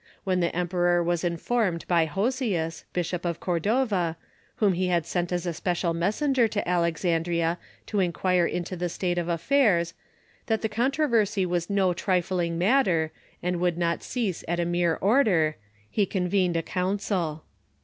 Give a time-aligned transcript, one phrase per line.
[0.23, 4.17] When the emperor was informed by Hosius, Bishop of Cordova,
[4.55, 9.19] whom he had sent as a special messenger to Alexandria to inquire into the state
[9.19, 9.93] of affairs,
[10.47, 13.11] that the controversy was no trifling matter,
[13.43, 15.55] and would not cease at a mere order,
[15.87, 17.43] he convened a council.